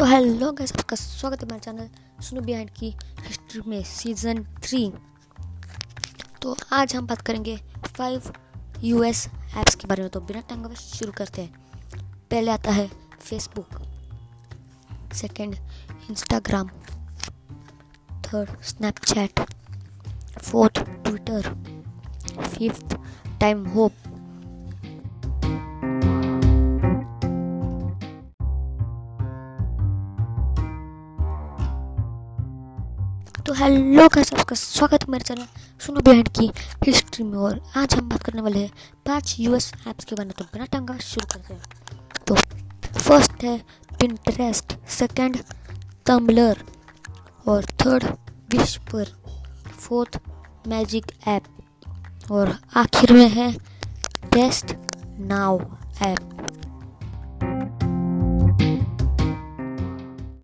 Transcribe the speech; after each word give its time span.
तो 0.00 0.04
hello 0.04 0.52
guys 0.52 0.72
आपका 0.72 0.96
स्वागत 0.96 1.40
है 1.42 1.46
मेरे 1.46 1.60
चैनल 1.60 1.88
सुनो 2.24 2.40
बिहाइंड 2.40 2.70
की 2.70 2.88
हिस्ट्री 3.20 3.60
में 3.66 3.82
सीज़न 3.84 4.42
थ्री 4.44 4.92
तो 6.42 6.56
आज 6.72 6.96
हम 6.96 7.06
बात 7.06 7.20
करेंगे 7.20 7.56
फाइव 7.96 8.32
यूएस 8.80 9.26
ऐप्स 9.56 9.74
के 9.74 9.88
बारे 9.88 10.02
में। 10.02 10.10
तो 10.10 10.20
बिना 10.20 10.40
टाइम 10.40 10.66
वेस्ट 10.66 10.82
शुरू 10.82 11.12
करते 11.12 11.42
हैं। 11.42 11.52
पहले 12.30 12.50
आता 12.50 12.70
है 12.70 12.90
Facebook 13.20 13.68
second 15.12 15.54
Instagram 16.10 16.68
third 18.22 18.62
Snapchat 18.62 19.40
fourth 20.42 20.80
Twitter 20.80 21.52
fifth 22.42 22.96
time 23.40 23.66
hope 23.66 23.92
तो 33.50 33.54
हेलो 33.54 34.06
गाइस 34.08 34.32
आपका 34.34 34.56
स्वागत 34.56 35.02
है 35.02 35.10
मेरे 35.10 35.24
चैनल 35.24 35.46
सुनो 35.86 36.00
बिहाइंड 36.00 36.28
की 36.28 36.50
हिस्ट्री 36.86 37.24
में। 37.24 37.38
और 37.38 37.58
आज 37.76 37.94
हम 37.94 38.08
बात 38.08 38.22
करने 38.22 38.42
वाले 38.42 38.58
हैं 38.58 38.70
पाँच 39.06 39.34
यूएस 39.38 39.72
ऐप्स 39.88 40.04
के 40.04 40.14
बारे 40.14 40.26
में। 40.26 40.34
तो 40.38 40.44
बिना 40.44 40.64
टंगा, 40.64 40.96
शुरू 40.98 41.26
करते 41.32 41.54
हैं। 41.54 41.62
तो 42.26 42.34
फ़र्स्ट 42.98 43.42
है 43.44 43.58
पिंटरेस्ट 44.00 44.76
सेकंड 44.88 45.38
टम्बलर 46.06 46.62
और 47.46 47.64
third 47.64 48.04
Whisper 48.54 49.04
fourth 49.78 50.20
magic 50.68 51.12
app 51.28 52.30
और 52.32 52.56
आखिर 52.76 53.12
में 53.12 53.28
है 53.28 53.52
टेस्ट 54.32 54.74
नाउ 55.18 55.58
ऐप 56.02 56.39